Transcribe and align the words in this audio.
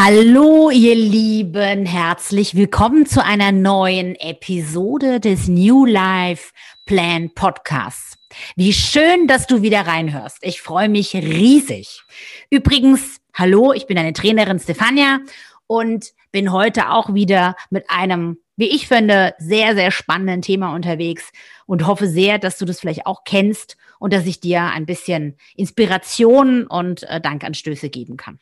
Hallo, 0.00 0.70
ihr 0.70 0.94
Lieben, 0.94 1.84
herzlich 1.84 2.54
willkommen 2.54 3.04
zu 3.04 3.24
einer 3.24 3.50
neuen 3.50 4.14
Episode 4.14 5.18
des 5.18 5.48
New 5.48 5.86
Life 5.86 6.52
Plan 6.86 7.30
Podcasts. 7.34 8.16
Wie 8.54 8.72
schön, 8.72 9.26
dass 9.26 9.48
du 9.48 9.60
wieder 9.60 9.88
reinhörst. 9.88 10.38
Ich 10.42 10.62
freue 10.62 10.88
mich 10.88 11.14
riesig. 11.16 12.04
Übrigens, 12.48 13.16
hallo, 13.34 13.72
ich 13.72 13.88
bin 13.88 13.96
deine 13.96 14.12
Trainerin 14.12 14.60
Stefania 14.60 15.18
und 15.66 16.12
bin 16.30 16.52
heute 16.52 16.90
auch 16.90 17.12
wieder 17.12 17.56
mit 17.70 17.90
einem, 17.90 18.38
wie 18.54 18.68
ich 18.68 18.86
finde, 18.86 19.34
sehr, 19.38 19.74
sehr 19.74 19.90
spannenden 19.90 20.42
Thema 20.42 20.76
unterwegs 20.76 21.32
und 21.66 21.88
hoffe 21.88 22.06
sehr, 22.06 22.38
dass 22.38 22.56
du 22.56 22.64
das 22.64 22.78
vielleicht 22.78 23.04
auch 23.04 23.24
kennst 23.24 23.76
und 23.98 24.12
dass 24.12 24.26
ich 24.26 24.38
dir 24.38 24.62
ein 24.62 24.86
bisschen 24.86 25.36
Inspiration 25.56 26.68
und 26.68 27.02
äh, 27.02 27.20
Dankanstöße 27.20 27.90
geben 27.90 28.16
kann. 28.16 28.38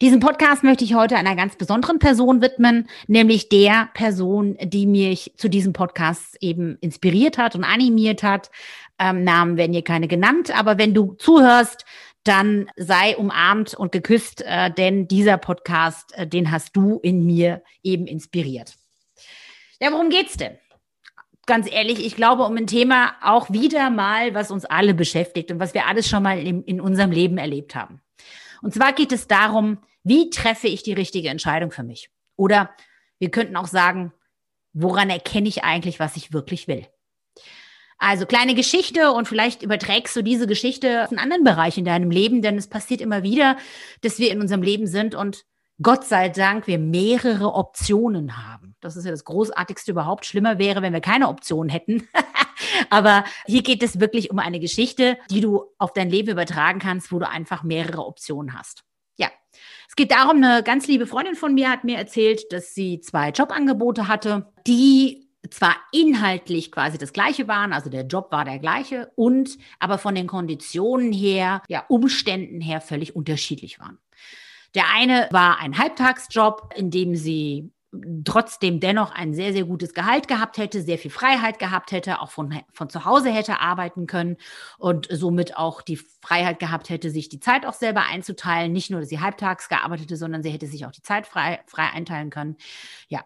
Diesen 0.00 0.20
Podcast 0.20 0.62
möchte 0.62 0.82
ich 0.82 0.94
heute 0.94 1.16
einer 1.16 1.36
ganz 1.36 1.56
besonderen 1.56 1.98
Person 1.98 2.40
widmen, 2.40 2.88
nämlich 3.06 3.50
der 3.50 3.90
Person, 3.92 4.56
die 4.62 4.86
mich 4.86 5.34
zu 5.36 5.50
diesem 5.50 5.74
Podcast 5.74 6.38
eben 6.40 6.78
inspiriert 6.80 7.36
hat 7.36 7.54
und 7.54 7.64
animiert 7.64 8.22
hat. 8.22 8.50
Ähm, 8.98 9.24
Namen 9.24 9.58
werden 9.58 9.74
hier 9.74 9.84
keine 9.84 10.08
genannt, 10.08 10.58
aber 10.58 10.78
wenn 10.78 10.94
du 10.94 11.16
zuhörst, 11.18 11.84
dann 12.24 12.70
sei 12.76 13.14
umarmt 13.14 13.74
und 13.74 13.92
geküsst, 13.92 14.42
äh, 14.46 14.70
denn 14.70 15.06
dieser 15.06 15.36
Podcast, 15.36 16.16
äh, 16.16 16.26
den 16.26 16.50
hast 16.50 16.74
du 16.74 16.98
in 17.02 17.26
mir 17.26 17.62
eben 17.82 18.06
inspiriert. 18.06 18.76
Ja, 19.82 19.92
worum 19.92 20.08
geht's 20.08 20.38
denn? 20.38 20.56
Ganz 21.44 21.70
ehrlich, 21.70 22.06
ich 22.06 22.16
glaube 22.16 22.44
um 22.44 22.56
ein 22.56 22.66
Thema 22.66 23.16
auch 23.22 23.50
wieder 23.50 23.90
mal, 23.90 24.32
was 24.32 24.50
uns 24.50 24.64
alle 24.64 24.94
beschäftigt 24.94 25.50
und 25.50 25.60
was 25.60 25.74
wir 25.74 25.86
alles 25.86 26.08
schon 26.08 26.22
mal 26.22 26.38
in, 26.38 26.62
in 26.62 26.80
unserem 26.80 27.10
Leben 27.10 27.36
erlebt 27.36 27.74
haben. 27.74 28.00
Und 28.62 28.72
zwar 28.72 28.94
geht 28.94 29.12
es 29.12 29.26
darum, 29.26 29.78
wie 30.10 30.28
treffe 30.28 30.66
ich 30.66 30.82
die 30.82 30.92
richtige 30.92 31.28
Entscheidung 31.28 31.70
für 31.70 31.84
mich? 31.84 32.10
Oder 32.34 32.70
wir 33.20 33.30
könnten 33.30 33.54
auch 33.54 33.68
sagen, 33.68 34.12
woran 34.72 35.08
erkenne 35.08 35.48
ich 35.48 35.62
eigentlich, 35.62 36.00
was 36.00 36.16
ich 36.16 36.32
wirklich 36.32 36.66
will? 36.66 36.84
Also 37.96 38.26
kleine 38.26 38.56
Geschichte 38.56 39.12
und 39.12 39.28
vielleicht 39.28 39.62
überträgst 39.62 40.16
du 40.16 40.22
diese 40.22 40.48
Geschichte 40.48 41.04
auf 41.04 41.10
einen 41.10 41.20
anderen 41.20 41.44
Bereich 41.44 41.78
in 41.78 41.84
deinem 41.84 42.10
Leben, 42.10 42.42
denn 42.42 42.58
es 42.58 42.66
passiert 42.66 43.00
immer 43.00 43.22
wieder, 43.22 43.56
dass 44.00 44.18
wir 44.18 44.32
in 44.32 44.40
unserem 44.40 44.62
Leben 44.62 44.88
sind 44.88 45.14
und 45.14 45.44
Gott 45.80 46.04
sei 46.04 46.28
Dank 46.28 46.66
wir 46.66 46.80
mehrere 46.80 47.54
Optionen 47.54 48.36
haben. 48.48 48.74
Das 48.80 48.96
ist 48.96 49.04
ja 49.04 49.12
das 49.12 49.24
Großartigste 49.24 49.92
überhaupt. 49.92 50.26
Schlimmer 50.26 50.58
wäre, 50.58 50.82
wenn 50.82 50.92
wir 50.92 51.00
keine 51.00 51.28
Optionen 51.28 51.70
hätten. 51.70 52.08
Aber 52.90 53.22
hier 53.46 53.62
geht 53.62 53.84
es 53.84 54.00
wirklich 54.00 54.32
um 54.32 54.40
eine 54.40 54.58
Geschichte, 54.58 55.18
die 55.30 55.40
du 55.40 55.66
auf 55.78 55.92
dein 55.92 56.10
Leben 56.10 56.30
übertragen 56.30 56.80
kannst, 56.80 57.12
wo 57.12 57.20
du 57.20 57.28
einfach 57.28 57.62
mehrere 57.62 58.04
Optionen 58.04 58.58
hast. 58.58 58.82
Es 59.88 59.96
geht 59.96 60.12
darum, 60.12 60.36
eine 60.36 60.62
ganz 60.62 60.86
liebe 60.86 61.06
Freundin 61.06 61.34
von 61.34 61.54
mir 61.54 61.70
hat 61.70 61.84
mir 61.84 61.98
erzählt, 61.98 62.52
dass 62.52 62.74
sie 62.74 63.00
zwei 63.00 63.30
Jobangebote 63.30 64.08
hatte, 64.08 64.52
die 64.66 65.28
zwar 65.48 65.76
inhaltlich 65.92 66.70
quasi 66.70 66.98
das 66.98 67.12
gleiche 67.12 67.48
waren, 67.48 67.72
also 67.72 67.90
der 67.90 68.06
Job 68.06 68.30
war 68.30 68.44
der 68.44 68.58
gleiche 68.58 69.10
und 69.16 69.58
aber 69.78 69.98
von 69.98 70.14
den 70.14 70.26
Konditionen 70.26 71.12
her, 71.12 71.62
ja, 71.68 71.84
Umständen 71.88 72.60
her 72.60 72.80
völlig 72.80 73.16
unterschiedlich 73.16 73.80
waren. 73.80 73.98
Der 74.74 74.84
eine 74.94 75.28
war 75.32 75.58
ein 75.58 75.78
Halbtagsjob, 75.78 76.72
in 76.76 76.90
dem 76.90 77.16
sie 77.16 77.72
trotzdem 78.24 78.78
dennoch 78.78 79.10
ein 79.12 79.34
sehr, 79.34 79.52
sehr 79.52 79.64
gutes 79.64 79.94
Gehalt 79.94 80.28
gehabt 80.28 80.58
hätte, 80.58 80.80
sehr 80.80 80.98
viel 80.98 81.10
Freiheit 81.10 81.58
gehabt 81.58 81.90
hätte, 81.90 82.20
auch 82.20 82.30
von, 82.30 82.54
von 82.72 82.88
zu 82.88 83.04
Hause 83.04 83.30
hätte 83.30 83.60
arbeiten 83.60 84.06
können 84.06 84.36
und 84.78 85.08
somit 85.10 85.56
auch 85.56 85.82
die 85.82 85.96
Freiheit 85.96 86.60
gehabt 86.60 86.88
hätte, 86.88 87.10
sich 87.10 87.28
die 87.28 87.40
Zeit 87.40 87.66
auch 87.66 87.74
selber 87.74 88.02
einzuteilen. 88.02 88.72
Nicht 88.72 88.90
nur, 88.90 89.00
dass 89.00 89.08
sie 89.08 89.20
halbtags 89.20 89.68
gearbeitet, 89.68 90.16
sondern 90.16 90.42
sie 90.42 90.50
hätte 90.50 90.66
sich 90.66 90.86
auch 90.86 90.92
die 90.92 91.02
Zeit 91.02 91.26
frei, 91.26 91.60
frei 91.66 91.88
einteilen 91.92 92.30
können. 92.30 92.56
Ja. 93.08 93.24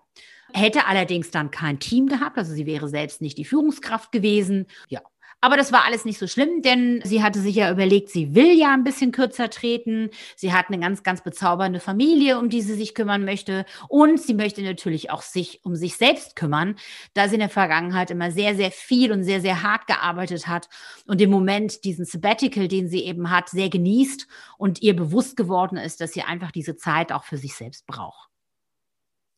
Hätte 0.52 0.86
allerdings 0.86 1.30
dann 1.30 1.50
kein 1.50 1.80
Team 1.80 2.06
gehabt, 2.06 2.38
also 2.38 2.52
sie 2.52 2.66
wäre 2.66 2.88
selbst 2.88 3.20
nicht 3.20 3.38
die 3.38 3.44
Führungskraft 3.44 4.12
gewesen. 4.12 4.66
Ja, 4.88 5.00
aber 5.44 5.58
das 5.58 5.72
war 5.72 5.84
alles 5.84 6.06
nicht 6.06 6.18
so 6.18 6.26
schlimm, 6.26 6.62
denn 6.62 7.02
sie 7.04 7.22
hatte 7.22 7.38
sich 7.38 7.54
ja 7.54 7.70
überlegt, 7.70 8.08
sie 8.08 8.34
will 8.34 8.58
ja 8.58 8.72
ein 8.72 8.82
bisschen 8.82 9.12
kürzer 9.12 9.50
treten. 9.50 10.08
Sie 10.36 10.54
hat 10.54 10.68
eine 10.68 10.78
ganz, 10.78 11.02
ganz 11.02 11.22
bezaubernde 11.22 11.80
Familie, 11.80 12.38
um 12.38 12.48
die 12.48 12.62
sie 12.62 12.72
sich 12.72 12.94
kümmern 12.94 13.26
möchte. 13.26 13.66
Und 13.88 14.18
sie 14.18 14.32
möchte 14.32 14.62
natürlich 14.62 15.10
auch 15.10 15.20
sich 15.20 15.62
um 15.62 15.76
sich 15.76 15.98
selbst 15.98 16.34
kümmern, 16.34 16.76
da 17.12 17.28
sie 17.28 17.34
in 17.34 17.40
der 17.40 17.50
Vergangenheit 17.50 18.10
immer 18.10 18.30
sehr, 18.30 18.56
sehr 18.56 18.70
viel 18.70 19.12
und 19.12 19.22
sehr, 19.22 19.42
sehr 19.42 19.62
hart 19.62 19.86
gearbeitet 19.86 20.46
hat 20.46 20.70
und 21.06 21.20
im 21.20 21.30
Moment 21.30 21.84
diesen 21.84 22.06
Sabbatical, 22.06 22.66
den 22.66 22.88
sie 22.88 23.04
eben 23.04 23.28
hat, 23.28 23.50
sehr 23.50 23.68
genießt 23.68 24.26
und 24.56 24.80
ihr 24.80 24.96
bewusst 24.96 25.36
geworden 25.36 25.76
ist, 25.76 26.00
dass 26.00 26.12
sie 26.14 26.22
einfach 26.22 26.52
diese 26.52 26.76
Zeit 26.76 27.12
auch 27.12 27.24
für 27.24 27.36
sich 27.36 27.52
selbst 27.54 27.86
braucht. 27.86 28.30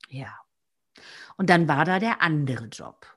Ja. 0.08 0.38
Und 1.36 1.50
dann 1.50 1.66
war 1.66 1.84
da 1.84 1.98
der 1.98 2.22
andere 2.22 2.66
Job 2.66 3.15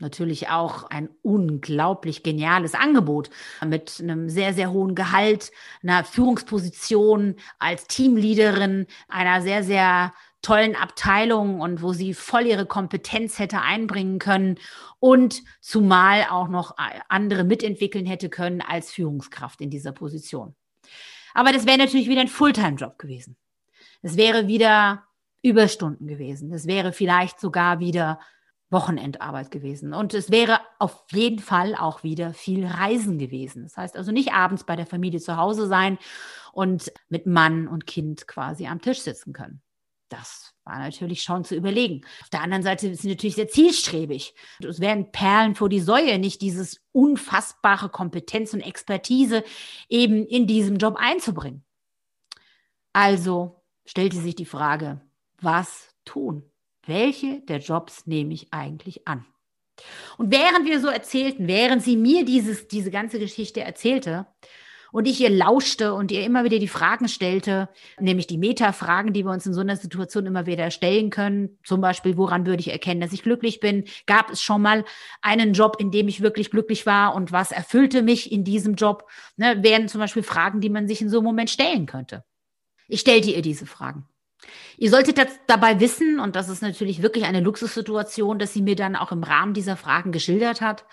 natürlich 0.00 0.48
auch 0.48 0.84
ein 0.84 1.08
unglaublich 1.22 2.22
geniales 2.22 2.74
Angebot 2.74 3.30
mit 3.64 4.00
einem 4.00 4.28
sehr, 4.28 4.54
sehr 4.54 4.70
hohen 4.70 4.94
Gehalt, 4.94 5.52
einer 5.82 6.04
Führungsposition 6.04 7.36
als 7.58 7.86
Teamleaderin, 7.86 8.86
einer 9.08 9.42
sehr, 9.42 9.62
sehr 9.62 10.12
tollen 10.42 10.74
Abteilung 10.74 11.60
und 11.60 11.82
wo 11.82 11.92
sie 11.92 12.14
voll 12.14 12.46
ihre 12.46 12.66
Kompetenz 12.66 13.38
hätte 13.38 13.60
einbringen 13.60 14.18
können 14.18 14.58
und 14.98 15.42
zumal 15.60 16.26
auch 16.30 16.48
noch 16.48 16.76
andere 17.08 17.44
mitentwickeln 17.44 18.06
hätte 18.06 18.30
können 18.30 18.62
als 18.62 18.90
Führungskraft 18.90 19.60
in 19.60 19.70
dieser 19.70 19.92
Position. 19.92 20.54
Aber 21.34 21.52
das 21.52 21.66
wäre 21.66 21.78
natürlich 21.78 22.08
wieder 22.08 22.22
ein 22.22 22.28
Fulltime-Job 22.28 22.98
gewesen. 22.98 23.36
Es 24.02 24.16
wäre 24.16 24.46
wieder 24.46 25.04
Überstunden 25.42 26.06
gewesen. 26.06 26.52
Es 26.52 26.66
wäre 26.66 26.92
vielleicht 26.92 27.38
sogar 27.38 27.80
wieder 27.80 28.18
Wochenendarbeit 28.70 29.50
gewesen. 29.50 29.92
Und 29.92 30.14
es 30.14 30.30
wäre 30.30 30.60
auf 30.78 31.04
jeden 31.10 31.40
Fall 31.40 31.74
auch 31.74 32.02
wieder 32.02 32.32
viel 32.32 32.66
Reisen 32.66 33.18
gewesen. 33.18 33.64
Das 33.64 33.76
heißt 33.76 33.96
also 33.96 34.12
nicht 34.12 34.32
abends 34.32 34.64
bei 34.64 34.76
der 34.76 34.86
Familie 34.86 35.20
zu 35.20 35.36
Hause 35.36 35.66
sein 35.66 35.98
und 36.52 36.92
mit 37.08 37.26
Mann 37.26 37.68
und 37.68 37.86
Kind 37.86 38.28
quasi 38.28 38.66
am 38.66 38.80
Tisch 38.80 39.00
sitzen 39.00 39.32
können. 39.32 39.60
Das 40.08 40.54
war 40.64 40.78
natürlich 40.78 41.22
schon 41.22 41.44
zu 41.44 41.54
überlegen. 41.54 42.04
Auf 42.22 42.30
der 42.30 42.42
anderen 42.42 42.64
Seite 42.64 42.86
sind 42.86 42.96
sie 42.96 43.08
natürlich 43.08 43.36
sehr 43.36 43.48
zielstrebig. 43.48 44.34
Es 44.60 44.80
wären 44.80 45.12
Perlen 45.12 45.54
vor 45.54 45.68
die 45.68 45.80
Säue, 45.80 46.18
nicht 46.18 46.42
dieses 46.42 46.80
unfassbare 46.92 47.88
Kompetenz 47.88 48.52
und 48.52 48.60
Expertise 48.60 49.44
eben 49.88 50.26
in 50.26 50.48
diesem 50.48 50.78
Job 50.78 50.96
einzubringen. 50.96 51.64
Also 52.92 53.62
stellte 53.84 54.16
sich 54.16 54.34
die 54.34 54.46
Frage, 54.46 55.00
was 55.40 55.94
tun? 56.04 56.49
Welche 56.86 57.40
der 57.42 57.58
Jobs 57.58 58.06
nehme 58.06 58.34
ich 58.34 58.52
eigentlich 58.52 59.06
an? 59.06 59.24
Und 60.18 60.32
während 60.32 60.66
wir 60.66 60.80
so 60.80 60.88
erzählten, 60.88 61.48
während 61.48 61.82
sie 61.82 61.96
mir 61.96 62.24
dieses, 62.24 62.68
diese 62.68 62.90
ganze 62.90 63.18
Geschichte 63.18 63.60
erzählte 63.60 64.26
und 64.92 65.06
ich 65.06 65.20
ihr 65.20 65.30
lauschte 65.30 65.94
und 65.94 66.10
ihr 66.10 66.24
immer 66.24 66.44
wieder 66.44 66.58
die 66.58 66.68
Fragen 66.68 67.08
stellte, 67.08 67.68
nämlich 67.98 68.26
die 68.26 68.38
Meta-Fragen, 68.38 69.12
die 69.12 69.24
wir 69.24 69.30
uns 69.30 69.46
in 69.46 69.54
so 69.54 69.60
einer 69.60 69.76
Situation 69.76 70.26
immer 70.26 70.46
wieder 70.46 70.70
stellen 70.70 71.10
können, 71.10 71.58
zum 71.64 71.80
Beispiel, 71.80 72.16
woran 72.16 72.46
würde 72.46 72.60
ich 72.60 72.70
erkennen, 72.70 73.00
dass 73.00 73.12
ich 73.12 73.22
glücklich 73.22 73.60
bin? 73.60 73.84
Gab 74.06 74.30
es 74.30 74.42
schon 74.42 74.62
mal 74.62 74.84
einen 75.22 75.52
Job, 75.52 75.76
in 75.78 75.90
dem 75.90 76.08
ich 76.08 76.20
wirklich 76.20 76.50
glücklich 76.50 76.86
war 76.86 77.14
und 77.14 77.32
was 77.32 77.52
erfüllte 77.52 78.02
mich 78.02 78.32
in 78.32 78.44
diesem 78.44 78.74
Job? 78.74 79.08
Ne, 79.36 79.62
wären 79.62 79.88
zum 79.88 80.00
Beispiel 80.00 80.22
Fragen, 80.22 80.60
die 80.60 80.70
man 80.70 80.88
sich 80.88 81.00
in 81.00 81.08
so 81.08 81.18
einem 81.18 81.26
Moment 81.26 81.50
stellen 81.50 81.86
könnte. 81.86 82.24
Ich 82.88 83.00
stellte 83.00 83.30
ihr 83.30 83.42
diese 83.42 83.66
Fragen. 83.66 84.08
Ihr 84.78 84.90
solltet 84.90 85.18
dabei 85.46 85.80
wissen, 85.80 86.20
und 86.20 86.36
das 86.36 86.48
ist 86.48 86.62
natürlich 86.62 87.02
wirklich 87.02 87.24
eine 87.24 87.40
Luxussituation, 87.40 88.38
dass 88.38 88.52
sie 88.52 88.62
mir 88.62 88.76
dann 88.76 88.96
auch 88.96 89.12
im 89.12 89.22
Rahmen 89.22 89.54
dieser 89.54 89.76
Fragen 89.76 90.12
geschildert 90.12 90.60
hat, 90.60 90.84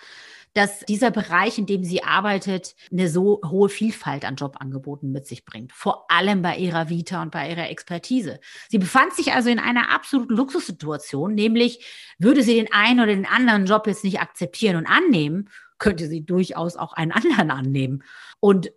dass 0.54 0.80
dieser 0.80 1.10
Bereich, 1.10 1.58
in 1.58 1.66
dem 1.66 1.84
sie 1.84 2.02
arbeitet, 2.02 2.74
eine 2.90 3.08
so 3.08 3.40
hohe 3.46 3.68
Vielfalt 3.68 4.24
an 4.24 4.36
Jobangeboten 4.36 5.12
mit 5.12 5.26
sich 5.26 5.44
bringt. 5.44 5.72
Vor 5.72 6.10
allem 6.10 6.42
bei 6.42 6.56
ihrer 6.56 6.88
Vita 6.88 7.22
und 7.22 7.30
bei 7.30 7.50
ihrer 7.50 7.70
Expertise. 7.70 8.40
Sie 8.68 8.78
befand 8.78 9.12
sich 9.14 9.32
also 9.32 9.50
in 9.50 9.58
einer 9.58 9.90
absoluten 9.90 10.34
Luxussituation, 10.34 11.34
nämlich 11.34 11.86
würde 12.18 12.42
sie 12.42 12.54
den 12.54 12.72
einen 12.72 13.00
oder 13.00 13.14
den 13.14 13.26
anderen 13.26 13.66
Job 13.66 13.86
jetzt 13.86 14.04
nicht 14.04 14.20
akzeptieren 14.20 14.76
und 14.76 14.86
annehmen, 14.86 15.48
könnte 15.78 16.08
sie 16.08 16.24
durchaus 16.24 16.76
auch 16.76 16.92
einen 16.92 17.12
anderen 17.12 17.50
annehmen. 17.50 18.02
Und 18.40 18.72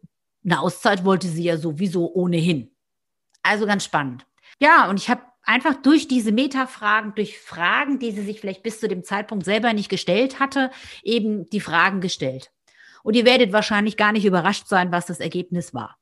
eine 0.46 0.60
Auszeit 0.60 1.04
wollte 1.06 1.28
sie 1.28 1.44
ja 1.44 1.58
sowieso 1.58 2.12
ohnehin. 2.14 2.72
Also 3.44 3.66
ganz 3.66 3.84
spannend. 3.84 4.26
Ja, 4.62 4.92
und 4.92 5.00
ich 5.00 5.10
habe 5.10 5.24
einfach 5.42 5.74
durch 5.74 6.08
diese 6.08 6.32
Metafragen, 6.32 7.16
durch 7.16 7.40
Fragen, 7.40 7.98
die 7.98 8.12
sie 8.12 8.22
sich 8.22 8.40
vielleicht 8.40 8.62
bis 8.62 8.80
zu 8.80 8.88
dem 8.88 9.04
Zeitpunkt 9.04 9.44
selber 9.44 9.74
nicht 9.74 9.90
gestellt 9.90 10.40
hatte, 10.40 10.70
eben 11.02 11.50
die 11.50 11.60
Fragen 11.60 12.00
gestellt. 12.00 12.52
Und 13.02 13.16
ihr 13.16 13.26
werdet 13.26 13.54
wahrscheinlich 13.54 13.98
gar 13.98 14.12
nicht 14.12 14.24
überrascht 14.24 14.68
sein, 14.68 14.92
was 14.92 15.08
das 15.08 15.20
Ergebnis 15.20 15.74
war. 15.74 15.98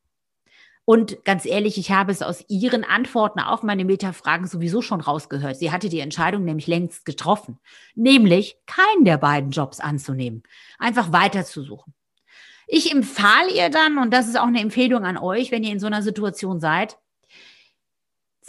Und 0.84 1.24
ganz 1.24 1.46
ehrlich, 1.46 1.78
ich 1.78 1.92
habe 1.92 2.12
es 2.12 2.22
aus 2.22 2.44
ihren 2.50 2.84
Antworten 2.84 3.40
auf 3.40 3.64
meine 3.64 3.86
Metafragen 3.86 4.46
sowieso 4.46 4.82
schon 4.82 5.00
rausgehört. 5.00 5.56
Sie 5.56 5.72
hatte 5.72 5.88
die 5.88 6.02
Entscheidung 6.02 6.44
nämlich 6.44 6.68
längst 6.68 7.06
getroffen, 7.06 7.60
nämlich 7.96 8.58
keinen 8.66 9.06
der 9.06 9.20
beiden 9.20 9.52
Jobs 9.52 9.80
anzunehmen, 9.80 10.44
einfach 10.80 11.14
weiterzusuchen. 11.14 11.94
Ich 12.68 12.92
empfahle 12.92 13.52
ihr 13.52 13.70
dann, 13.70 14.00
und 14.00 14.14
das 14.14 14.28
ist 14.28 14.38
auch 14.38 14.48
eine 14.48 14.60
Empfehlung 14.60 15.06
an 15.06 15.18
euch, 15.18 15.50
wenn 15.50 15.64
ihr 15.64 15.72
in 15.72 15.80
so 15.80 15.88
einer 15.88 16.02
Situation 16.02 16.60
seid, 16.60 16.98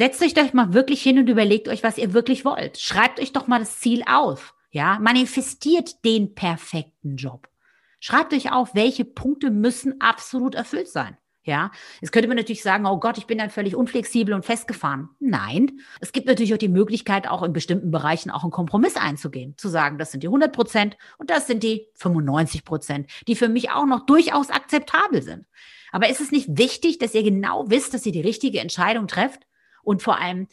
setzt 0.01 0.23
euch 0.23 0.33
doch 0.33 0.55
mal 0.55 0.73
wirklich 0.73 1.03
hin 1.03 1.19
und 1.19 1.29
überlegt 1.29 1.69
euch, 1.69 1.83
was 1.83 1.99
ihr 1.99 2.15
wirklich 2.15 2.47
wollt. 2.47 2.81
Schreibt 2.81 3.21
euch 3.21 3.35
doch 3.35 3.49
mal 3.49 3.59
das 3.59 3.81
Ziel 3.81 4.03
auf. 4.11 4.55
Ja, 4.71 4.99
manifestiert 4.99 6.07
den 6.07 6.35
perfekten 6.35 7.17
Job. 7.17 7.51
Schreibt 7.99 8.33
euch 8.33 8.51
auf, 8.51 8.75
welche 8.75 9.05
Punkte 9.05 9.51
müssen 9.51 10.01
absolut 10.01 10.55
erfüllt 10.55 10.89
sein. 10.89 11.19
Ja, 11.43 11.71
jetzt 12.01 12.13
könnte 12.13 12.29
man 12.29 12.39
natürlich 12.39 12.63
sagen, 12.63 12.87
oh 12.87 12.99
Gott, 12.99 13.19
ich 13.19 13.27
bin 13.27 13.37
dann 13.37 13.51
völlig 13.51 13.77
unflexibel 13.77 14.33
und 14.33 14.47
festgefahren. 14.47 15.11
Nein, 15.19 15.81
es 16.01 16.13
gibt 16.13 16.27
natürlich 16.27 16.55
auch 16.55 16.59
die 16.59 16.69
Möglichkeit, 16.69 17.29
auch 17.29 17.43
in 17.43 17.53
bestimmten 17.53 17.91
Bereichen 17.91 18.31
auch 18.31 18.43
einen 18.43 18.53
Kompromiss 18.53 18.97
einzugehen, 18.97 19.59
zu 19.59 19.69
sagen, 19.69 19.99
das 19.99 20.13
sind 20.13 20.23
die 20.23 20.29
100 20.29 20.51
Prozent 20.51 20.97
und 21.19 21.29
das 21.29 21.47
sind 21.47 21.63
die 21.63 21.89
95 21.97 22.65
Prozent, 22.65 23.11
die 23.29 23.37
für 23.37 23.51
mich 23.51 23.71
auch 23.71 23.85
noch 23.85 24.07
durchaus 24.07 24.49
akzeptabel 24.49 25.21
sind. 25.21 25.45
Aber 25.93 26.09
ist 26.09 26.23
es 26.23 26.33
nicht 26.33 26.57
wichtig, 26.57 26.97
dass 26.97 27.15
ihr 27.15 27.23
genau 27.23 27.69
wisst, 27.69 27.93
dass 27.93 28.07
ihr 28.07 28.13
die 28.13 28.23
richtige 28.23 28.61
Entscheidung 28.61 29.07
trefft? 29.07 29.47
Und 29.83 30.03
vor 30.03 30.19
allem 30.19 30.49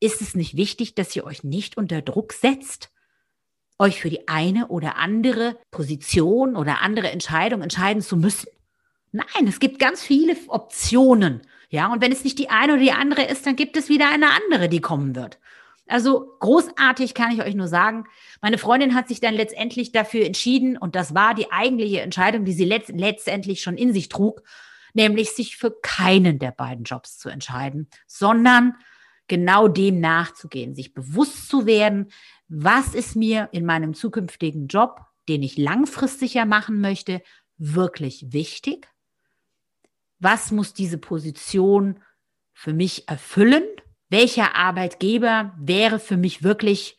ist 0.00 0.20
es 0.20 0.34
nicht 0.34 0.56
wichtig, 0.56 0.94
dass 0.94 1.14
ihr 1.16 1.24
euch 1.24 1.44
nicht 1.44 1.76
unter 1.76 2.02
Druck 2.02 2.32
setzt, 2.32 2.90
euch 3.78 4.00
für 4.00 4.10
die 4.10 4.28
eine 4.28 4.68
oder 4.68 4.96
andere 4.96 5.56
Position 5.70 6.56
oder 6.56 6.82
andere 6.82 7.10
Entscheidung 7.10 7.62
entscheiden 7.62 8.02
zu 8.02 8.16
müssen? 8.16 8.48
Nein, 9.12 9.46
es 9.46 9.60
gibt 9.60 9.78
ganz 9.78 10.02
viele 10.02 10.36
Optionen. 10.48 11.42
Ja, 11.70 11.92
und 11.92 12.00
wenn 12.00 12.12
es 12.12 12.24
nicht 12.24 12.38
die 12.38 12.50
eine 12.50 12.74
oder 12.74 12.82
die 12.82 12.92
andere 12.92 13.22
ist, 13.24 13.46
dann 13.46 13.56
gibt 13.56 13.76
es 13.76 13.88
wieder 13.88 14.10
eine 14.10 14.28
andere, 14.30 14.68
die 14.68 14.80
kommen 14.80 15.16
wird. 15.16 15.38
Also 15.86 16.36
großartig 16.40 17.14
kann 17.14 17.32
ich 17.32 17.42
euch 17.42 17.54
nur 17.54 17.68
sagen. 17.68 18.04
Meine 18.40 18.58
Freundin 18.58 18.94
hat 18.94 19.08
sich 19.08 19.20
dann 19.20 19.34
letztendlich 19.34 19.92
dafür 19.92 20.24
entschieden 20.24 20.78
und 20.78 20.94
das 20.94 21.14
war 21.14 21.34
die 21.34 21.52
eigentliche 21.52 22.00
Entscheidung, 22.00 22.44
die 22.44 22.52
sie 22.52 22.64
letzt 22.64 22.90
letztendlich 22.94 23.62
schon 23.62 23.76
in 23.76 23.92
sich 23.92 24.08
trug, 24.08 24.42
nämlich 24.94 25.30
sich 25.32 25.56
für 25.56 25.70
keinen 25.82 26.38
der 26.38 26.52
beiden 26.52 26.84
Jobs 26.84 27.18
zu 27.18 27.28
entscheiden, 27.28 27.88
sondern 28.06 28.74
genau 29.28 29.68
dem 29.68 30.00
nachzugehen, 30.00 30.74
sich 30.74 30.94
bewusst 30.94 31.48
zu 31.48 31.66
werden, 31.66 32.10
was 32.48 32.94
ist 32.94 33.16
mir 33.16 33.48
in 33.52 33.64
meinem 33.64 33.94
zukünftigen 33.94 34.66
Job, 34.68 35.00
den 35.28 35.42
ich 35.42 35.56
langfristig 35.56 36.34
ja 36.34 36.44
machen 36.44 36.80
möchte, 36.80 37.22
wirklich 37.56 38.32
wichtig 38.32 38.88
was 40.24 40.50
muss 40.50 40.72
diese 40.72 40.98
Position 40.98 42.00
für 42.52 42.72
mich 42.72 43.08
erfüllen? 43.08 43.62
Welcher 44.08 44.54
Arbeitgeber 44.54 45.54
wäre 45.58 45.98
für 45.98 46.16
mich 46.16 46.42
wirklich 46.42 46.98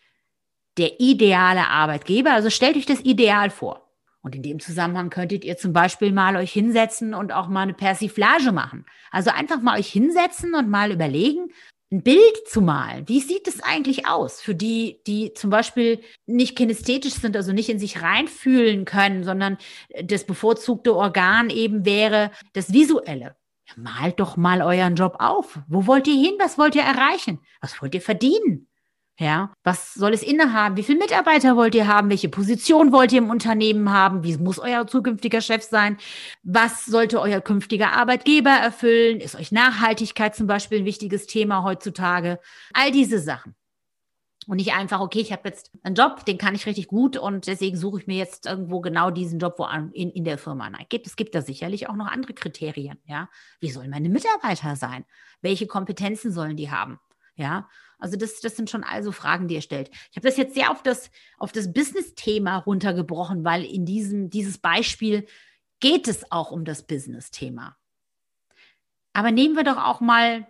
der 0.77 0.99
ideale 0.99 1.67
Arbeitgeber? 1.67 2.31
Also 2.33 2.49
stellt 2.49 2.77
euch 2.77 2.85
das 2.85 3.01
Ideal 3.01 3.49
vor. 3.49 3.84
Und 4.25 4.33
in 4.33 4.41
dem 4.41 4.59
Zusammenhang 4.59 5.11
könntet 5.11 5.45
ihr 5.45 5.55
zum 5.55 5.71
Beispiel 5.71 6.11
mal 6.11 6.35
euch 6.35 6.51
hinsetzen 6.51 7.13
und 7.13 7.31
auch 7.31 7.47
mal 7.47 7.61
eine 7.61 7.75
Persiflage 7.75 8.51
machen. 8.51 8.87
Also 9.11 9.29
einfach 9.29 9.61
mal 9.61 9.77
euch 9.77 9.87
hinsetzen 9.87 10.55
und 10.55 10.67
mal 10.67 10.91
überlegen, 10.91 11.51
ein 11.91 12.01
Bild 12.01 12.47
zu 12.47 12.61
malen. 12.61 13.07
Wie 13.07 13.19
sieht 13.19 13.47
es 13.47 13.61
eigentlich 13.61 14.07
aus 14.07 14.41
für 14.41 14.55
die, 14.55 14.99
die 15.05 15.35
zum 15.35 15.51
Beispiel 15.51 16.01
nicht 16.25 16.57
kinesthetisch 16.57 17.13
sind, 17.13 17.37
also 17.37 17.53
nicht 17.53 17.69
in 17.69 17.77
sich 17.77 18.01
reinfühlen 18.01 18.85
können, 18.85 19.23
sondern 19.23 19.59
das 20.03 20.23
bevorzugte 20.23 20.95
Organ 20.95 21.51
eben 21.51 21.85
wäre 21.85 22.31
das 22.53 22.73
Visuelle. 22.73 23.35
Malt 23.75 24.19
doch 24.19 24.37
mal 24.37 24.63
euren 24.63 24.95
Job 24.95 25.17
auf. 25.19 25.59
Wo 25.67 25.85
wollt 25.85 26.07
ihr 26.07 26.19
hin? 26.19 26.33
Was 26.39 26.57
wollt 26.57 26.73
ihr 26.73 26.81
erreichen? 26.81 27.41
Was 27.61 27.79
wollt 27.79 27.93
ihr 27.93 28.01
verdienen? 28.01 28.67
Ja, 29.17 29.53
was 29.63 29.93
soll 29.93 30.13
es 30.13 30.23
innehaben? 30.23 30.75
Wie 30.75 30.83
viele 30.83 30.99
Mitarbeiter 30.99 31.55
wollt 31.55 31.73
ihr 31.73 31.87
haben? 31.87 32.09
Welche 32.09 32.27
Position 32.27 32.91
wollt 32.91 33.13
ihr 33.13 33.19
im 33.19 33.29
Unternehmen 33.29 33.89
haben? 33.89 34.23
Wie 34.23 34.35
muss 34.37 34.59
euer 34.59 34.87
zukünftiger 34.87 35.39
Chef 35.39 35.63
sein? 35.63 35.97
Was 36.43 36.85
sollte 36.85 37.21
euer 37.21 37.39
künftiger 37.39 37.93
Arbeitgeber 37.93 38.49
erfüllen? 38.49 39.21
Ist 39.21 39.35
euch 39.35 39.53
Nachhaltigkeit 39.53 40.35
zum 40.35 40.47
Beispiel 40.47 40.79
ein 40.79 40.85
wichtiges 40.85 41.27
Thema 41.27 41.63
heutzutage? 41.63 42.39
All 42.73 42.91
diese 42.91 43.19
Sachen. 43.19 43.55
Und 44.47 44.57
nicht 44.57 44.73
einfach, 44.73 44.99
okay, 44.99 45.21
ich 45.21 45.31
habe 45.31 45.47
jetzt 45.47 45.71
einen 45.83 45.95
Job, 45.95 46.25
den 46.25 46.37
kann 46.37 46.53
ich 46.53 46.65
richtig 46.65 46.87
gut 46.87 47.17
und 47.17 47.47
deswegen 47.47 47.77
suche 47.77 48.01
ich 48.01 48.07
mir 48.07 48.17
jetzt 48.17 48.45
irgendwo 48.45 48.81
genau 48.81 49.11
diesen 49.11 49.39
Job 49.39 49.55
wo 49.57 49.65
in, 49.93 50.11
in 50.11 50.23
der 50.25 50.37
Firma. 50.37 50.69
Nein, 50.69 50.85
gibt, 50.89 51.07
es 51.07 51.15
gibt 51.15 51.33
da 51.33 51.41
sicherlich 51.41 51.89
auch 51.89 51.95
noch 51.95 52.07
andere 52.07 52.33
Kriterien. 52.33 52.99
Ja, 53.05 53.29
wie 53.59 53.71
sollen 53.71 53.89
meine 53.89 54.09
Mitarbeiter 54.09 54.75
sein? 54.75 55.05
Welche 55.41 55.67
Kompetenzen 55.67 56.31
sollen 56.31 56.57
die 56.57 56.69
haben? 56.69 56.99
Ja, 57.35 57.69
also 57.99 58.17
das, 58.17 58.39
das 58.39 58.55
sind 58.55 58.69
schon 58.69 58.83
also 58.83 59.11
Fragen, 59.11 59.47
die 59.47 59.55
ihr 59.55 59.61
stellt. 59.61 59.89
Ich 60.11 60.17
habe 60.17 60.27
das 60.27 60.37
jetzt 60.37 60.55
sehr 60.55 60.71
auf 60.71 60.83
das, 60.83 61.11
auf 61.37 61.51
das 61.51 61.73
Business-Thema 61.73 62.57
runtergebrochen, 62.57 63.43
weil 63.43 63.63
in 63.65 63.85
diesem, 63.85 64.29
dieses 64.29 64.57
Beispiel 64.57 65.25
geht 65.79 66.07
es 66.07 66.31
auch 66.31 66.51
um 66.51 66.65
das 66.65 66.83
Business-Thema. 66.83 67.77
Aber 69.13 69.31
nehmen 69.31 69.55
wir 69.55 69.63
doch 69.63 69.77
auch 69.77 70.01
mal 70.01 70.47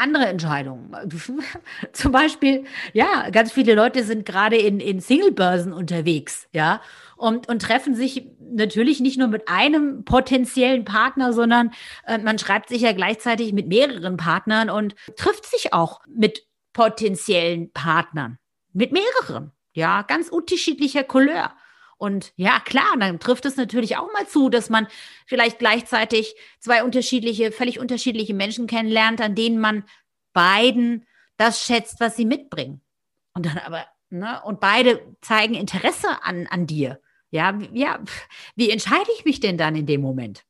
andere 0.00 0.26
Entscheidungen. 0.26 0.90
Zum 1.92 2.12
Beispiel, 2.12 2.64
ja, 2.92 3.30
ganz 3.30 3.52
viele 3.52 3.74
Leute 3.74 4.02
sind 4.04 4.24
gerade 4.24 4.56
in, 4.56 4.80
in 4.80 5.00
Single-Börsen 5.00 5.72
unterwegs, 5.72 6.48
ja, 6.52 6.80
und, 7.16 7.48
und 7.48 7.62
treffen 7.62 7.94
sich 7.94 8.26
natürlich 8.40 9.00
nicht 9.00 9.18
nur 9.18 9.28
mit 9.28 9.48
einem 9.48 10.04
potenziellen 10.04 10.84
Partner, 10.84 11.32
sondern 11.32 11.72
äh, 12.06 12.18
man 12.18 12.38
schreibt 12.38 12.68
sich 12.68 12.82
ja 12.82 12.92
gleichzeitig 12.92 13.52
mit 13.52 13.68
mehreren 13.68 14.16
Partnern 14.16 14.70
und 14.70 14.94
trifft 15.16 15.46
sich 15.46 15.72
auch 15.72 16.00
mit 16.08 16.46
potenziellen 16.72 17.72
Partnern, 17.72 18.38
mit 18.72 18.92
mehreren, 18.92 19.52
ja, 19.74 20.02
ganz 20.02 20.28
unterschiedlicher 20.28 21.04
Couleur. 21.04 21.52
Und 21.96 22.32
ja, 22.36 22.60
klar, 22.60 22.96
dann 22.98 23.20
trifft 23.20 23.44
es 23.44 23.56
natürlich 23.56 23.96
auch 23.96 24.12
mal 24.12 24.26
zu, 24.26 24.48
dass 24.48 24.70
man 24.70 24.86
vielleicht 25.26 25.58
gleichzeitig 25.58 26.34
zwei 26.58 26.82
unterschiedliche, 26.82 27.52
völlig 27.52 27.78
unterschiedliche 27.78 28.34
Menschen 28.34 28.66
kennenlernt, 28.66 29.20
an 29.20 29.34
denen 29.34 29.60
man 29.60 29.84
beiden 30.32 31.06
das 31.36 31.64
schätzt, 31.64 32.00
was 32.00 32.16
sie 32.16 32.24
mitbringen. 32.24 32.80
Und 33.34 33.46
dann 33.46 33.58
aber, 33.58 33.86
ne, 34.10 34.42
und 34.44 34.60
beide 34.60 35.16
zeigen 35.20 35.54
Interesse 35.54 36.22
an, 36.22 36.46
an 36.48 36.66
dir. 36.66 37.00
Ja, 37.30 37.58
ja, 37.72 38.00
wie 38.56 38.70
entscheide 38.70 39.10
ich 39.16 39.24
mich 39.24 39.40
denn 39.40 39.58
dann 39.58 39.76
in 39.76 39.86
dem 39.86 40.00
Moment? 40.00 40.44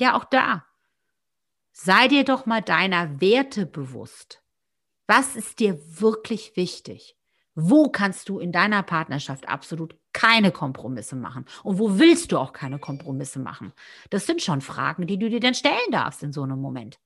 Ja, 0.00 0.16
auch 0.16 0.24
da. 0.24 0.64
Sei 1.72 2.08
dir 2.08 2.24
doch 2.24 2.44
mal 2.46 2.60
deiner 2.60 3.20
Werte 3.20 3.64
bewusst. 3.66 4.42
Was 5.06 5.36
ist 5.36 5.60
dir 5.60 5.78
wirklich 6.00 6.56
wichtig? 6.56 7.17
Wo 7.60 7.88
kannst 7.88 8.28
du 8.28 8.38
in 8.38 8.52
deiner 8.52 8.84
Partnerschaft 8.84 9.48
absolut 9.48 9.96
keine 10.12 10.52
Kompromisse 10.52 11.16
machen? 11.16 11.44
Und 11.64 11.80
wo 11.80 11.98
willst 11.98 12.30
du 12.30 12.38
auch 12.38 12.52
keine 12.52 12.78
Kompromisse 12.78 13.40
machen? 13.40 13.72
Das 14.10 14.26
sind 14.26 14.42
schon 14.42 14.60
Fragen, 14.60 15.08
die 15.08 15.18
du 15.18 15.28
dir 15.28 15.40
dann 15.40 15.54
stellen 15.54 15.90
darfst 15.90 16.22
in 16.22 16.32
so 16.32 16.44
einem 16.44 16.60
Moment. 16.60 17.00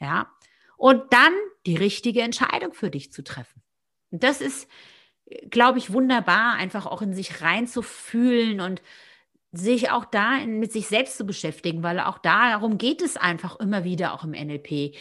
Ja. 0.00 0.30
Und 0.78 1.12
dann 1.12 1.34
die 1.66 1.76
richtige 1.76 2.22
Entscheidung 2.22 2.72
für 2.72 2.90
dich 2.90 3.12
zu 3.12 3.22
treffen. 3.22 3.62
Und 4.10 4.24
das 4.24 4.40
ist, 4.40 4.70
glaube 5.50 5.76
ich, 5.76 5.92
wunderbar, 5.92 6.54
einfach 6.54 6.86
auch 6.86 7.02
in 7.02 7.12
sich 7.12 7.42
reinzufühlen 7.42 8.62
und 8.62 8.80
sich 9.52 9.90
auch 9.90 10.06
da 10.06 10.38
in, 10.38 10.60
mit 10.60 10.72
sich 10.72 10.86
selbst 10.86 11.18
zu 11.18 11.26
beschäftigen, 11.26 11.82
weil 11.82 12.00
auch 12.00 12.16
darum 12.16 12.78
geht 12.78 13.02
es 13.02 13.18
einfach 13.18 13.60
immer 13.60 13.84
wieder 13.84 14.14
auch 14.14 14.24
im 14.24 14.30
NLP. 14.30 14.96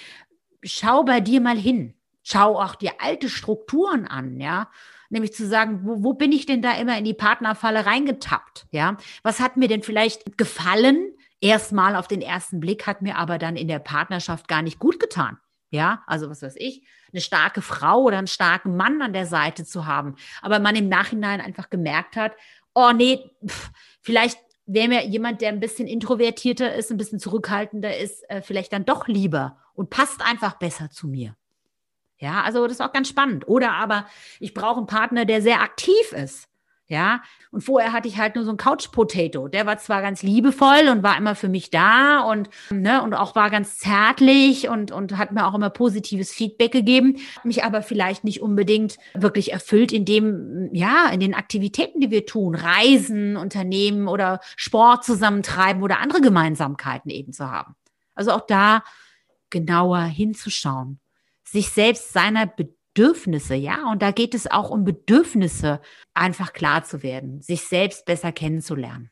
Schau 0.62 1.06
bei 1.06 1.22
dir 1.22 1.40
mal 1.40 1.58
hin. 1.58 1.94
Schau 2.24 2.60
auch 2.60 2.76
dir 2.76 2.94
alte 3.00 3.30
Strukturen 3.30 4.08
an, 4.08 4.40
ja. 4.40 4.70
Nämlich 5.10 5.34
zu 5.34 5.46
sagen, 5.46 5.82
wo, 5.84 6.04
wo 6.04 6.14
bin 6.14 6.32
ich 6.32 6.46
denn 6.46 6.62
da 6.62 6.74
immer 6.74 6.98
in 6.98 7.06
die 7.06 7.14
Partnerfalle 7.14 7.86
reingetappt, 7.86 8.66
ja? 8.72 8.98
Was 9.22 9.40
hat 9.40 9.58
mir 9.58 9.68
denn 9.68 9.84
vielleicht 9.84 10.38
gefallen? 10.38 11.12
Erstmal 11.42 11.96
auf 11.98 12.08
den 12.08 12.22
ersten 12.22 12.62
Blick 12.62 12.88
hat 12.88 13.02
mir 13.02 13.18
aber 13.18 13.38
dann 13.38 13.58
in 13.58 13.68
der 13.68 13.80
Partnerschaft 13.80 14.48
gar 14.48 14.62
nicht 14.62 14.80
gut 14.80 15.00
getan. 15.00 15.38
Ja, 15.70 16.04
also 16.08 16.30
was 16.30 16.42
weiß 16.42 16.56
ich, 16.58 16.86
eine 17.12 17.22
starke 17.22 17.62
Frau 17.62 18.04
oder 18.04 18.20
einen 18.20 18.28
starken 18.28 18.78
Mann 18.78 19.02
an 19.02 19.12
der 19.12 19.26
Seite 19.26 19.66
zu 19.66 19.86
haben. 19.88 20.16
Aber 20.42 20.60
man 20.60 20.76
im 20.76 20.88
Nachhinein 20.88 21.42
einfach 21.42 21.70
gemerkt 21.70 22.16
hat, 22.16 22.34
oh 22.74 22.92
nee, 22.96 23.32
pff, 23.46 23.72
vielleicht 24.02 24.38
wäre 24.66 24.88
mir 24.88 25.06
jemand, 25.06 25.42
der 25.42 25.50
ein 25.50 25.60
bisschen 25.60 25.88
introvertierter 25.88 26.74
ist, 26.76 26.92
ein 26.92 26.98
bisschen 26.98 27.20
zurückhaltender 27.20 27.98
ist, 27.98 28.24
äh, 28.30 28.42
vielleicht 28.42 28.72
dann 28.72 28.86
doch 28.86 29.08
lieber 29.08 29.58
und 29.74 29.90
passt 29.90 30.22
einfach 30.22 30.54
besser 30.60 30.90
zu 30.92 31.08
mir. 31.08 31.36
Ja, 32.24 32.42
also 32.44 32.64
das 32.64 32.78
ist 32.78 32.82
auch 32.82 32.94
ganz 32.94 33.10
spannend. 33.10 33.50
Oder 33.50 33.74
aber 33.74 34.06
ich 34.40 34.54
brauche 34.54 34.78
einen 34.78 34.88
Partner, 34.88 35.26
der 35.26 35.42
sehr 35.42 35.60
aktiv 35.60 36.14
ist. 36.14 36.48
Ja, 36.88 37.22
und 37.52 37.62
vorher 37.62 37.92
hatte 37.92 38.08
ich 38.08 38.18
halt 38.18 38.36
nur 38.36 38.46
so 38.46 38.52
ein 38.52 38.58
Couch 38.58 38.92
Potato. 38.92 39.50
Der 39.50 39.66
war 39.66 39.78
zwar 39.78 40.02
ganz 40.02 40.24
liebevoll 40.24 40.88
und 40.90 41.04
war 41.04 41.18
immer 41.18 41.36
für 41.36 41.50
mich 41.50 41.70
da 41.70 42.22
und, 42.22 42.50
ne, 42.70 43.02
und 43.04 43.14
auch 43.14 43.36
war 43.36 43.50
ganz 43.50 43.78
zärtlich 43.78 44.70
und, 44.70 44.94
und 44.94 45.18
hat 45.18 45.34
mir 45.34 45.46
auch 45.46 45.54
immer 45.54 45.70
positives 45.70 46.32
Feedback 46.32 46.72
gegeben, 46.72 47.18
mich 47.44 47.66
aber 47.66 47.82
vielleicht 47.82 48.24
nicht 48.24 48.42
unbedingt 48.42 48.98
wirklich 49.16 49.52
erfüllt 49.52 49.92
in 49.92 50.06
dem, 50.06 50.70
ja, 50.74 51.10
in 51.10 51.20
den 51.20 51.34
Aktivitäten, 51.34 52.00
die 52.00 52.12
wir 52.12 52.26
tun, 52.26 52.56
Reisen, 52.56 53.36
Unternehmen 53.36 54.08
oder 54.08 54.40
Sport 54.56 55.04
zusammentreiben 55.04 55.84
oder 55.84 56.00
andere 56.00 56.22
Gemeinsamkeiten 56.22 57.12
eben 57.12 57.34
zu 57.34 57.50
haben. 57.50 57.76
Also 58.16 58.32
auch 58.32 58.46
da 58.46 58.84
genauer 59.50 60.02
hinzuschauen, 60.04 61.00
sich 61.44 61.70
selbst 61.70 62.14
seiner 62.14 62.48
Bedürfnisse 62.48 63.56
ja. 63.56 63.90
Und 63.92 64.02
da 64.02 64.12
geht 64.12 64.34
es 64.34 64.50
auch 64.50 64.70
um 64.70 64.84
Bedürfnisse, 64.84 65.82
einfach 66.14 66.54
klar 66.54 66.84
zu 66.84 67.04
werden, 67.04 67.42
sich 67.42 67.62
selbst 67.62 68.06
besser 68.06 68.32
kennenzulernen. 68.32 69.10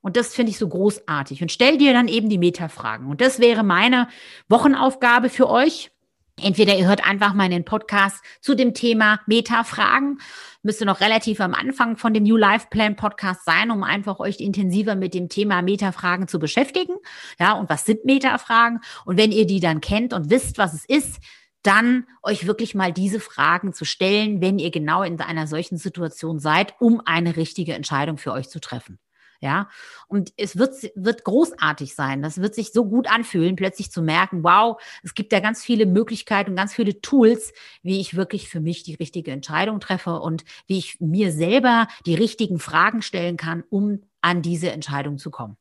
Und 0.00 0.18
das 0.18 0.34
finde 0.34 0.50
ich 0.50 0.58
so 0.58 0.68
großartig. 0.68 1.40
Und 1.40 1.50
stell 1.50 1.78
dir 1.78 1.94
dann 1.94 2.08
eben 2.08 2.28
die 2.28 2.36
Metafragen. 2.36 3.06
Und 3.06 3.22
das 3.22 3.38
wäre 3.38 3.62
meine 3.62 4.08
Wochenaufgabe 4.50 5.30
für 5.30 5.48
euch. 5.48 5.93
Entweder 6.40 6.76
ihr 6.76 6.88
hört 6.88 7.06
einfach 7.06 7.32
mal 7.32 7.44
in 7.44 7.52
den 7.52 7.64
Podcast 7.64 8.22
zu 8.40 8.54
dem 8.54 8.74
Thema 8.74 9.20
Metafragen. 9.26 10.18
Müsste 10.62 10.84
noch 10.84 11.00
relativ 11.00 11.40
am 11.40 11.54
Anfang 11.54 11.96
von 11.96 12.12
dem 12.12 12.24
New 12.24 12.36
Life 12.36 12.66
Plan 12.70 12.96
Podcast 12.96 13.44
sein, 13.44 13.70
um 13.70 13.84
einfach 13.84 14.18
euch 14.18 14.40
intensiver 14.40 14.96
mit 14.96 15.14
dem 15.14 15.28
Thema 15.28 15.62
Metafragen 15.62 16.26
zu 16.26 16.40
beschäftigen. 16.40 16.94
Ja, 17.38 17.52
und 17.52 17.70
was 17.70 17.84
sind 17.84 18.04
Metafragen? 18.04 18.80
Und 19.04 19.16
wenn 19.16 19.30
ihr 19.30 19.46
die 19.46 19.60
dann 19.60 19.80
kennt 19.80 20.12
und 20.12 20.28
wisst, 20.28 20.58
was 20.58 20.74
es 20.74 20.84
ist, 20.84 21.20
dann 21.62 22.06
euch 22.22 22.46
wirklich 22.46 22.74
mal 22.74 22.92
diese 22.92 23.20
Fragen 23.20 23.72
zu 23.72 23.84
stellen, 23.84 24.40
wenn 24.40 24.58
ihr 24.58 24.70
genau 24.70 25.02
in 25.02 25.20
einer 25.20 25.46
solchen 25.46 25.78
Situation 25.78 26.40
seid, 26.40 26.74
um 26.80 27.00
eine 27.04 27.36
richtige 27.36 27.74
Entscheidung 27.74 28.18
für 28.18 28.32
euch 28.32 28.50
zu 28.50 28.60
treffen. 28.60 28.98
Ja, 29.44 29.68
und 30.08 30.32
es 30.38 30.56
wird, 30.56 30.72
wird 30.94 31.22
großartig 31.22 31.94
sein. 31.94 32.22
Das 32.22 32.40
wird 32.40 32.54
sich 32.54 32.72
so 32.72 32.86
gut 32.86 33.10
anfühlen, 33.10 33.56
plötzlich 33.56 33.90
zu 33.90 34.00
merken, 34.00 34.42
wow, 34.42 34.80
es 35.02 35.12
gibt 35.14 35.34
ja 35.34 35.40
ganz 35.40 35.62
viele 35.62 35.84
Möglichkeiten 35.84 36.52
und 36.52 36.56
ganz 36.56 36.72
viele 36.72 37.02
Tools, 37.02 37.52
wie 37.82 38.00
ich 38.00 38.16
wirklich 38.16 38.48
für 38.48 38.60
mich 38.60 38.84
die 38.84 38.94
richtige 38.94 39.32
Entscheidung 39.32 39.80
treffe 39.80 40.18
und 40.20 40.44
wie 40.66 40.78
ich 40.78 40.98
mir 40.98 41.30
selber 41.30 41.88
die 42.06 42.14
richtigen 42.14 42.58
Fragen 42.58 43.02
stellen 43.02 43.36
kann, 43.36 43.64
um 43.68 44.00
an 44.22 44.40
diese 44.40 44.70
Entscheidung 44.72 45.18
zu 45.18 45.30
kommen. 45.30 45.58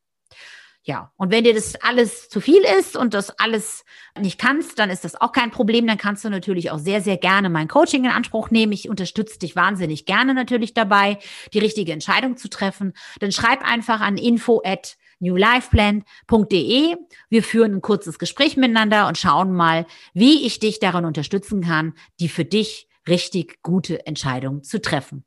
Ja, 0.85 1.13
und 1.15 1.31
wenn 1.31 1.45
dir 1.45 1.53
das 1.53 1.75
alles 1.75 2.27
zu 2.27 2.41
viel 2.41 2.61
ist 2.77 2.97
und 2.97 3.13
das 3.13 3.29
alles 3.39 3.85
nicht 4.19 4.37
kannst, 4.37 4.79
dann 4.79 4.89
ist 4.89 5.05
das 5.05 5.15
auch 5.15 5.31
kein 5.31 5.49
Problem. 5.49 5.87
Dann 5.87 5.97
kannst 5.97 6.25
du 6.25 6.29
natürlich 6.29 6.71
auch 6.71 6.77
sehr, 6.77 7.01
sehr 7.01 7.15
gerne 7.15 7.49
mein 7.49 7.69
Coaching 7.69 8.03
in 8.03 8.11
Anspruch 8.11 8.51
nehmen. 8.51 8.73
Ich 8.73 8.89
unterstütze 8.89 9.39
dich 9.39 9.55
wahnsinnig 9.55 10.05
gerne 10.05 10.33
natürlich 10.33 10.73
dabei, 10.73 11.19
die 11.53 11.59
richtige 11.59 11.93
Entscheidung 11.93 12.35
zu 12.35 12.49
treffen. 12.49 12.91
Dann 13.21 13.31
schreib 13.31 13.63
einfach 13.63 14.01
an 14.01 14.17
info 14.17 14.61
at 14.65 14.97
newlifeplan.de. 15.19 16.97
Wir 17.29 17.43
führen 17.43 17.75
ein 17.75 17.81
kurzes 17.81 18.19
Gespräch 18.19 18.57
miteinander 18.57 19.07
und 19.07 19.17
schauen 19.17 19.53
mal, 19.53 19.85
wie 20.13 20.45
ich 20.45 20.59
dich 20.59 20.79
darin 20.79 21.05
unterstützen 21.05 21.61
kann, 21.61 21.93
die 22.19 22.27
für 22.27 22.43
dich 22.43 22.89
richtig 23.07 23.61
gute 23.61 24.05
Entscheidung 24.05 24.63
zu 24.63 24.81
treffen. 24.81 25.23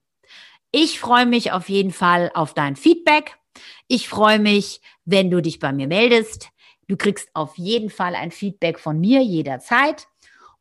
Ich 0.70 1.00
freue 1.00 1.24
mich 1.24 1.52
auf 1.52 1.70
jeden 1.70 1.92
Fall 1.92 2.30
auf 2.34 2.52
dein 2.52 2.76
Feedback. 2.76 3.38
Ich 3.88 4.08
freue 4.08 4.38
mich, 4.38 4.80
wenn 5.04 5.30
du 5.30 5.40
dich 5.40 5.58
bei 5.58 5.72
mir 5.72 5.86
meldest. 5.86 6.50
Du 6.88 6.96
kriegst 6.96 7.28
auf 7.34 7.56
jeden 7.56 7.90
Fall 7.90 8.14
ein 8.14 8.30
Feedback 8.30 8.78
von 8.78 9.00
mir 9.00 9.22
jederzeit. 9.22 10.08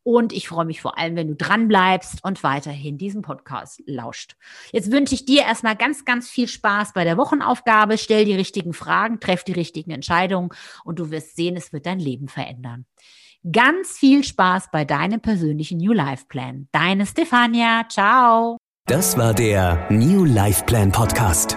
Und 0.02 0.32
ich 0.32 0.46
freue 0.46 0.64
mich 0.64 0.80
vor 0.80 0.98
allem, 0.98 1.16
wenn 1.16 1.26
du 1.26 1.34
dran 1.34 1.66
bleibst 1.66 2.22
und 2.22 2.44
weiterhin 2.44 2.96
diesen 2.96 3.22
Podcast 3.22 3.82
lauscht. 3.86 4.36
Jetzt 4.70 4.92
wünsche 4.92 5.16
ich 5.16 5.24
dir 5.24 5.42
erstmal 5.42 5.74
ganz, 5.74 6.04
ganz 6.04 6.30
viel 6.30 6.46
Spaß 6.46 6.92
bei 6.92 7.02
der 7.02 7.16
Wochenaufgabe. 7.16 7.98
Stell 7.98 8.24
die 8.24 8.36
richtigen 8.36 8.72
Fragen, 8.72 9.18
treff 9.18 9.42
die 9.42 9.50
richtigen 9.50 9.90
Entscheidungen 9.90 10.50
und 10.84 11.00
du 11.00 11.10
wirst 11.10 11.34
sehen, 11.34 11.56
es 11.56 11.72
wird 11.72 11.86
dein 11.86 11.98
Leben 11.98 12.28
verändern. 12.28 12.86
Ganz 13.50 13.98
viel 13.98 14.22
Spaß 14.22 14.70
bei 14.70 14.84
deinem 14.84 15.20
persönlichen 15.20 15.78
New 15.78 15.92
Life 15.92 16.26
Plan. 16.28 16.68
Deine 16.70 17.04
Stefania. 17.04 17.84
Ciao. 17.88 18.58
Das 18.86 19.18
war 19.18 19.34
der 19.34 19.88
New 19.90 20.24
Life 20.24 20.64
Plan 20.66 20.92
Podcast. 20.92 21.56